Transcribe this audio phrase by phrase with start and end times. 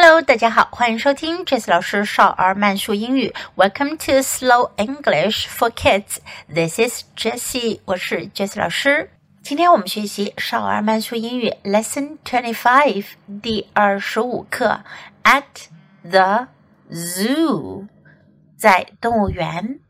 [0.00, 3.34] Hello，大家好，欢迎收听 Jessie 老师少儿慢速英语。
[3.56, 6.18] Welcome to Slow English for Kids.
[6.46, 9.10] This is Jessie，我是 Jessie 老师。
[9.42, 13.06] 今天我们学习少儿慢速英语 Lesson Twenty Five
[13.42, 14.84] 第二十五课
[16.04, 16.46] the
[16.92, 17.88] Zoo，
[18.56, 19.80] 在动物园。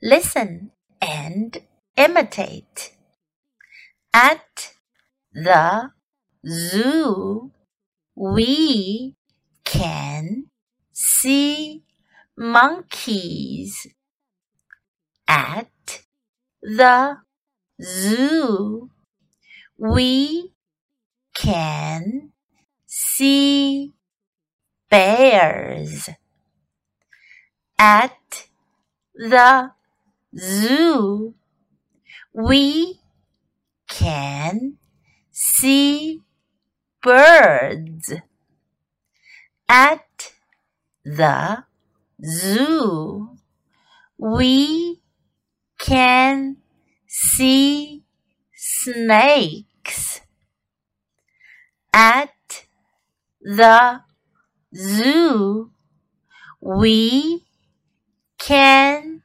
[0.00, 1.62] Listen and
[1.94, 2.88] imitate.
[4.10, 4.40] At
[5.32, 5.92] the
[6.42, 7.50] zoo
[8.18, 9.14] we
[9.64, 10.46] can
[10.92, 11.84] see
[12.36, 13.86] monkeys
[15.28, 16.02] at
[16.60, 17.18] the
[17.80, 18.90] zoo.
[19.78, 20.52] We
[21.32, 22.32] can
[22.86, 23.92] see
[24.90, 26.08] bears
[27.78, 28.48] at
[29.14, 29.70] the
[30.36, 31.34] zoo.
[32.34, 33.00] We
[33.88, 34.78] can
[35.30, 36.20] see
[37.02, 38.12] birds
[39.68, 40.32] at
[41.04, 41.64] the
[42.24, 43.36] zoo.
[44.16, 45.00] We
[45.78, 46.56] can
[47.06, 48.02] see
[48.54, 50.20] snakes
[51.92, 52.66] at
[53.40, 54.02] the
[54.74, 55.70] zoo.
[56.60, 57.44] We
[58.38, 59.22] can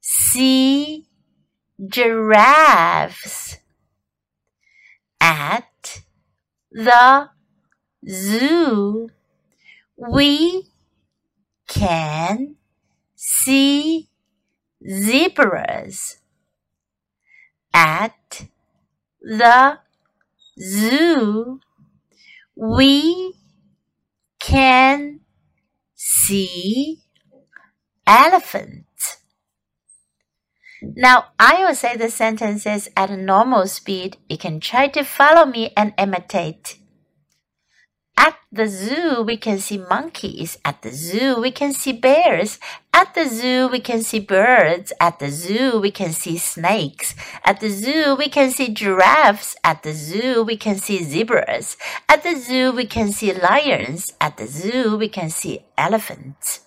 [0.00, 1.06] see
[1.88, 3.58] giraffes
[5.20, 5.69] at
[6.70, 7.30] the
[8.08, 9.10] zoo,
[9.96, 10.68] we
[11.66, 12.56] can
[13.14, 14.08] see
[14.88, 16.18] zebras.
[17.72, 18.48] At
[19.20, 19.78] the
[20.58, 21.60] zoo,
[22.56, 23.34] we
[24.40, 25.20] can
[25.94, 27.02] see
[28.06, 28.89] elephants.
[30.82, 34.16] Now, I will say the sentences at a normal speed.
[34.28, 36.76] You can try to follow me and imitate.
[38.16, 40.58] At the zoo, we can see monkeys.
[40.64, 42.58] At the zoo, we can see bears.
[42.92, 44.92] At the zoo, we can see birds.
[45.00, 47.14] At the zoo, we can see snakes.
[47.44, 49.56] At the zoo, we can see giraffes.
[49.64, 51.76] At the zoo, we can see zebras.
[52.08, 54.12] At the zoo, we can see lions.
[54.20, 56.60] At the zoo, we can see elephants.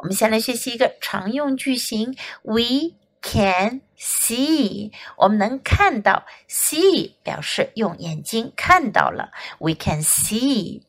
[0.00, 10.80] 我们先来学习一个常用句型：We can see，我们能看到，see 表示用眼睛看到了，we can see。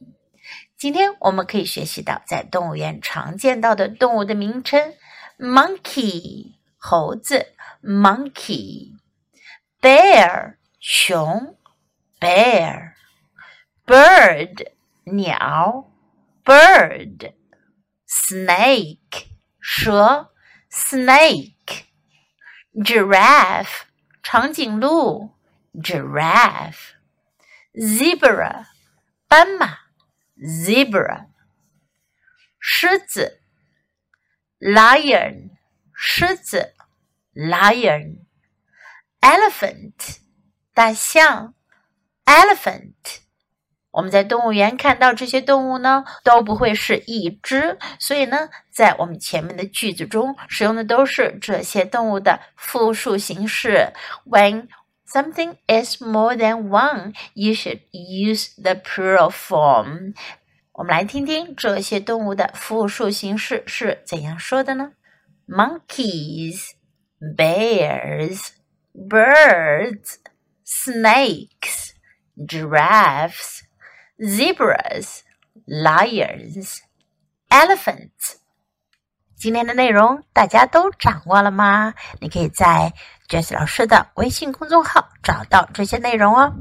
[0.78, 4.94] 今天我们可以学习到在动物园常见到的动物的名称
[5.38, 7.48] ：monkey 猴子
[7.84, 11.58] ，monkey；bear 熊
[12.18, 14.68] ；bear；bird
[15.04, 15.92] 鸟
[16.46, 17.41] ；bird。
[18.11, 19.29] snake
[19.61, 20.33] 蛇，
[20.71, 21.85] snake
[22.75, 23.83] giraffe
[24.23, 25.35] 长颈鹿，
[25.75, 26.95] giraffe
[27.75, 28.67] zebra
[29.29, 29.79] 斑马，
[30.37, 31.29] zebra
[32.59, 33.41] 狮子，
[34.59, 35.51] lion
[35.95, 36.75] 狮子，
[37.35, 38.25] lion
[39.21, 40.19] elephant
[40.75, 41.55] 大象，
[42.25, 43.21] elephant。
[43.92, 53.92] 我们在动物园看到这些动物呢，都不会是一只，所以呢，在我们前面的句子中使用的都是这些动物的复数形式。
[54.26, 54.70] When
[55.06, 60.14] something is more than one, you should use the plural form。
[60.72, 64.94] 我们来听听这些动物的复数形式是怎样说的呢
[65.48, 66.70] ？Monkeys,
[67.36, 68.52] bears,
[68.94, 70.16] birds,
[70.66, 71.92] snakes,
[72.38, 73.60] giraffes.
[74.18, 75.22] Zebras,
[75.68, 76.80] lions,
[77.50, 78.38] elephants。
[79.36, 81.94] 今天的内容大家都掌握了吗？
[82.20, 82.94] 你可以在
[83.28, 86.54] Jess 老师的微信公众号找到这些内容哦。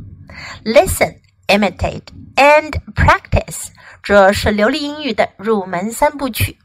[0.65, 2.05] Listen, imitate
[2.37, 3.69] and practice，
[4.03, 6.59] 这是流利英语的入门三部曲。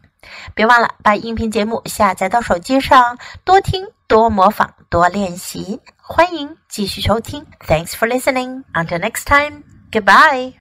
[0.53, 5.81] 别忘了把音频节目下载到手机上，多听、多模仿、多练习。
[5.97, 7.45] 欢迎继续收听。
[7.67, 8.63] Thanks for listening.
[8.73, 9.63] Until next time.
[9.91, 10.55] Goodbye.